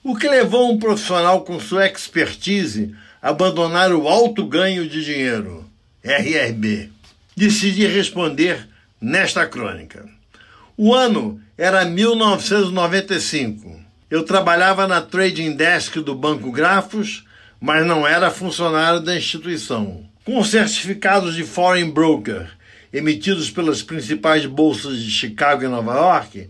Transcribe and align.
o 0.04 0.16
que 0.16 0.28
levou 0.28 0.72
um 0.72 0.78
profissional 0.78 1.42
com 1.42 1.60
sua 1.60 1.88
expertise 1.88 2.94
a 3.22 3.30
abandonar 3.30 3.92
o 3.94 4.08
alto 4.08 4.46
ganho 4.46 4.88
de 4.88 5.04
dinheiro? 5.04 5.66
RRB. 6.04 6.92
Decidi 7.36 7.88
responder 7.88 8.68
nesta 9.02 9.48
crônica. 9.48 10.08
O 10.76 10.94
ano 10.94 11.40
era 11.58 11.86
1995. 11.86 13.80
Eu 14.10 14.24
trabalhava 14.24 14.88
na 14.88 15.02
trading 15.02 15.56
desk 15.56 16.00
do 16.00 16.16
Banco 16.16 16.52
Grafos, 16.52 17.26
mas 17.60 17.86
não 17.86 18.08
era 18.08 18.32
funcionário 18.32 19.00
da 19.00 19.16
instituição. 19.16 20.04
Com 20.26 20.44
certificados 20.44 21.36
de 21.36 21.44
foreign 21.44 21.92
broker 21.92 22.50
emitidos 22.94 23.50
pelas 23.50 23.82
principais 23.82 24.46
bolsas 24.46 25.00
de 25.00 25.10
Chicago 25.10 25.64
e 25.64 25.68
Nova 25.68 25.96
York, 25.96 26.48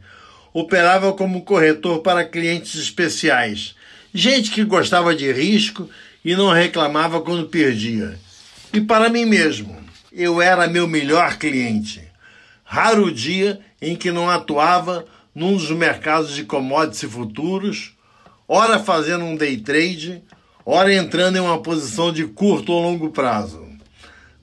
operava 0.54 1.14
como 1.14 1.44
corretor 1.44 2.02
para 2.02 2.26
clientes 2.26 2.76
especiais, 2.76 3.76
gente 4.14 4.52
que 4.52 4.66
gostava 4.66 5.16
de 5.16 5.32
risco 5.32 5.90
e 6.24 6.36
não 6.36 6.52
reclamava 6.52 7.22
quando 7.22 7.48
perdia. 7.48 8.20
E 8.74 8.82
para 8.82 9.08
mim 9.08 9.26
mesmo, 9.26 9.82
eu 10.12 10.42
era 10.42 10.68
meu 10.68 10.86
melhor 10.86 11.38
cliente. 11.38 12.02
Raro 12.64 13.12
dia 13.12 13.60
em 13.84 13.98
que 13.98 14.12
não 14.12 14.30
atuava 14.30 15.06
num 15.36 15.58
dos 15.58 15.70
mercados 15.72 16.34
de 16.34 16.46
commodities 16.46 17.04
e 17.04 17.08
futuros, 17.08 17.94
ora 18.48 18.80
fazendo 18.80 19.26
um 19.26 19.36
day 19.36 19.58
trade, 19.58 20.24
ora 20.66 20.94
entrando 20.94 21.36
em 21.36 21.42
uma 21.42 21.62
posição 21.62 22.12
de 22.12 22.26
curto 22.26 22.72
ou 22.72 22.82
longo 22.82 23.10
prazo. 23.10 23.68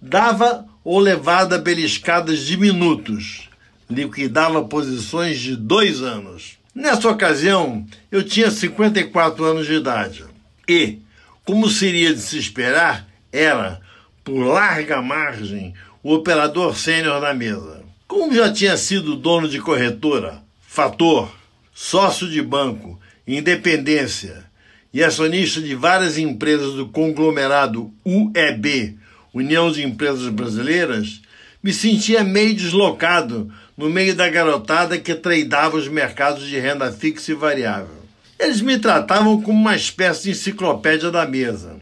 Dava 0.00 0.66
ou 0.84 0.98
levada 0.98 1.58
beliscadas 1.58 2.40
de 2.40 2.56
minutos, 2.56 3.48
liquidava 3.88 4.62
posições 4.64 5.38
de 5.40 5.56
dois 5.56 6.02
anos. 6.02 6.58
Nessa 6.74 7.08
ocasião, 7.08 7.86
eu 8.12 8.22
tinha 8.22 8.50
54 8.50 9.42
anos 9.42 9.66
de 9.66 9.74
idade 9.74 10.24
e, 10.68 10.98
como 11.44 11.68
seria 11.68 12.12
de 12.12 12.20
se 12.20 12.38
esperar, 12.38 13.06
era, 13.32 13.80
por 14.22 14.38
larga 14.44 15.00
margem, 15.00 15.74
o 16.02 16.14
operador 16.14 16.76
sênior 16.76 17.20
da 17.20 17.32
mesa. 17.32 17.79
Como 18.10 18.34
já 18.34 18.52
tinha 18.52 18.76
sido 18.76 19.14
dono 19.14 19.48
de 19.48 19.60
corretora, 19.60 20.42
fator, 20.66 21.30
sócio 21.72 22.28
de 22.28 22.42
banco, 22.42 23.00
independência 23.24 24.46
e 24.92 25.04
acionista 25.04 25.60
de 25.60 25.76
várias 25.76 26.18
empresas 26.18 26.74
do 26.74 26.88
conglomerado 26.88 27.88
UEB, 28.04 28.98
União 29.32 29.70
de 29.70 29.84
Empresas 29.84 30.26
Brasileiras, 30.26 31.22
me 31.62 31.72
sentia 31.72 32.24
meio 32.24 32.52
deslocado 32.52 33.48
no 33.76 33.88
meio 33.88 34.12
da 34.16 34.28
garotada 34.28 34.98
que 34.98 35.14
tradeava 35.14 35.76
os 35.76 35.86
mercados 35.86 36.48
de 36.48 36.58
renda 36.58 36.90
fixa 36.90 37.30
e 37.30 37.36
variável. 37.36 37.94
Eles 38.40 38.60
me 38.60 38.76
tratavam 38.76 39.40
como 39.40 39.56
uma 39.56 39.76
espécie 39.76 40.24
de 40.24 40.30
enciclopédia 40.30 41.12
da 41.12 41.24
mesa. 41.26 41.76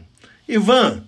Ivan, 0.47 1.01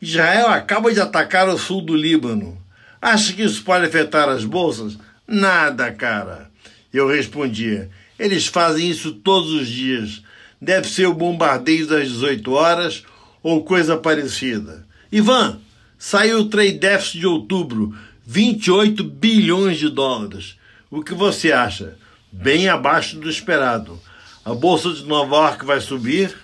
Israel 0.00 0.46
acaba 0.46 0.92
de 0.94 1.00
atacar 1.00 1.48
o 1.48 1.58
sul 1.58 1.82
do 1.82 1.96
Líbano. 1.96 2.62
Acha 3.02 3.32
que 3.32 3.42
isso 3.42 3.64
pode 3.64 3.84
afetar 3.84 4.28
as 4.28 4.44
bolsas? 4.44 4.96
Nada, 5.26 5.90
cara. 5.90 6.48
Eu 6.94 7.08
respondia. 7.08 7.90
Eles 8.16 8.46
fazem 8.46 8.88
isso 8.88 9.10
todos 9.10 9.50
os 9.50 9.66
dias. 9.66 10.22
Deve 10.60 10.88
ser 10.88 11.06
o 11.06 11.14
bombardeio 11.14 11.84
das 11.88 12.08
18 12.08 12.52
horas 12.52 13.02
ou 13.42 13.64
coisa 13.64 13.96
parecida. 13.96 14.86
Ivan, 15.10 15.58
saiu 15.98 16.38
o 16.38 16.48
trade 16.48 16.78
deficit 16.78 17.18
de 17.18 17.26
outubro, 17.26 17.92
28 18.24 19.02
bilhões 19.02 19.78
de 19.78 19.88
dólares. 19.88 20.56
O 20.88 21.02
que 21.02 21.12
você 21.12 21.50
acha? 21.50 21.98
Bem 22.30 22.68
abaixo 22.68 23.16
do 23.16 23.28
esperado. 23.28 24.00
A 24.44 24.54
bolsa 24.54 24.92
de 24.92 25.04
Nova 25.04 25.34
York 25.34 25.66
vai 25.66 25.80
subir, 25.80 26.36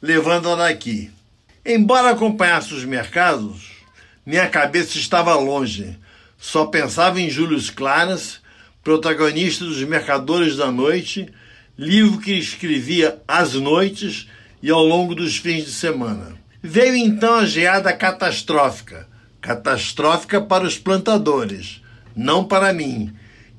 levando-a 0.00 0.56
daqui. 0.56 1.10
Embora 1.66 2.10
acompanhasse 2.10 2.72
os 2.72 2.84
mercados, 2.84 3.77
minha 4.28 4.46
cabeça 4.46 4.98
estava 4.98 5.34
longe. 5.36 5.96
Só 6.36 6.66
pensava 6.66 7.18
em 7.18 7.30
Júlio 7.30 7.58
Claras, 7.72 8.40
protagonista 8.84 9.64
dos 9.64 9.82
Mercadores 9.84 10.54
da 10.54 10.70
Noite, 10.70 11.32
livro 11.78 12.20
que 12.20 12.32
escrevia 12.32 13.22
às 13.26 13.54
noites 13.54 14.28
e 14.62 14.68
ao 14.68 14.84
longo 14.84 15.14
dos 15.14 15.38
fins 15.38 15.64
de 15.64 15.72
semana. 15.72 16.36
Veio 16.62 16.94
então 16.94 17.36
a 17.36 17.46
geada 17.46 17.90
catastrófica, 17.90 19.08
catastrófica 19.40 20.42
para 20.42 20.64
os 20.64 20.76
plantadores, 20.76 21.80
não 22.14 22.44
para 22.44 22.70
mim, 22.70 23.10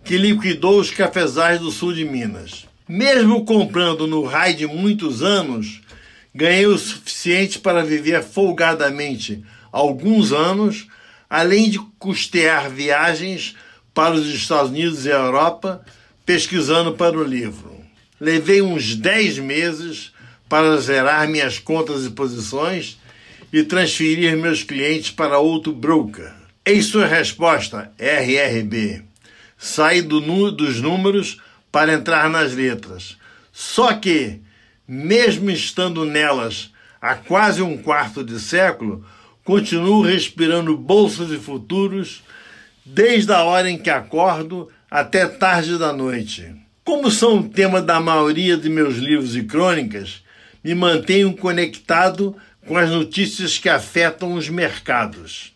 que 0.04 0.20
liquidou 0.20 0.80
os 0.80 0.92
cafezais 0.92 1.60
do 1.60 1.72
sul 1.72 1.94
de 1.94 2.06
Minas. 2.06 2.68
Mesmo 2.88 3.44
comprando 3.44 4.06
no 4.06 4.24
raio 4.24 4.56
de 4.56 4.68
muitos 4.68 5.24
anos, 5.24 5.82
ganhei 6.32 6.68
o 6.68 6.78
suficiente 6.78 7.58
para 7.58 7.84
viver 7.84 8.22
folgadamente 8.22 9.44
alguns 9.72 10.32
anos, 10.32 10.88
além 11.30 11.70
de 11.70 11.80
custear 11.98 12.70
viagens 12.70 13.56
para 13.94 14.16
os 14.16 14.28
Estados 14.28 14.72
Unidos 14.72 15.06
e 15.06 15.12
a 15.12 15.16
Europa, 15.16 15.84
pesquisando 16.26 16.94
para 16.94 17.18
o 17.18 17.24
livro. 17.24 17.78
Levei 18.20 18.62
uns 18.62 18.96
10 18.96 19.40
meses 19.40 20.12
para 20.48 20.78
zerar 20.78 21.28
minhas 21.28 21.60
contas 21.60 22.06
e 22.06 22.10
posições 22.10 22.98
e 23.52 23.64
transferir 23.64 24.36
meus 24.38 24.64
clientes 24.64 25.12
para 25.12 25.40
outro 25.40 25.72
broker. 25.74 26.32
Em 26.66 26.82
sua 26.82 27.06
resposta, 27.06 27.92
RRB, 27.98 29.04
saí 29.58 30.02
do, 30.02 30.20
dos 30.52 30.82
números 30.82 31.42
para 31.72 31.94
entrar 31.94 32.30
nas 32.30 32.54
letras. 32.54 33.18
Só 33.52 33.94
que, 33.94 34.40
mesmo 34.88 35.50
estando 35.50 36.06
nelas 36.06 36.72
há 37.02 37.16
quase 37.16 37.62
um 37.62 37.78
quarto 37.78 38.24
de 38.24 38.40
século, 38.40 39.06
continuo 39.50 40.04
respirando 40.04 40.78
bolsas 40.78 41.32
e 41.32 41.38
futuros 41.38 42.22
desde 42.86 43.34
a 43.34 43.44
hora 43.44 43.68
em 43.68 43.80
que 43.80 43.90
acordo 43.90 44.70
até 44.92 45.26
tarde 45.26 45.76
da 45.76 45.92
noite. 45.92 46.54
Como 46.84 47.10
são 47.10 47.40
o 47.40 47.50
tema 47.50 47.82
da 47.82 48.00
maioria 48.00 48.56
de 48.56 48.70
meus 48.70 48.98
livros 48.98 49.36
e 49.36 49.42
crônicas, 49.42 50.24
me 50.64 50.76
mantenho 50.76 51.36
conectado 51.36 52.36
com 52.68 52.78
as 52.78 52.92
notícias 52.92 53.58
que 53.58 53.68
afetam 53.68 54.36
os 54.36 54.48
mercados. 54.50 55.52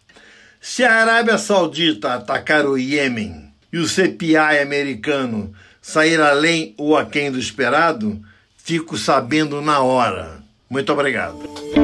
Se 0.59 0.83
a 0.83 0.95
Arábia 0.95 1.37
Saudita 1.37 2.15
atacar 2.15 2.65
o 2.65 2.75
Iêmen 2.75 3.53
e 3.71 3.77
o 3.77 3.87
CPI 3.87 4.59
americano 4.59 5.53
sair 5.79 6.19
além 6.19 6.73
ou 6.79 6.97
aquém 6.97 7.31
do 7.31 7.37
esperado, 7.37 8.19
fico 8.57 8.97
sabendo 8.97 9.61
na 9.61 9.81
hora. 9.81 10.41
Muito 10.68 10.91
obrigado. 10.91 11.82